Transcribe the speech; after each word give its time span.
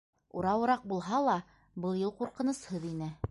Урауыраҡ 0.39 0.87
булһа 0.93 1.19
ла, 1.27 1.37
был 1.85 2.01
юл 2.01 2.17
ҡурҡынысһыҙ 2.23 2.89
ине. 2.95 3.17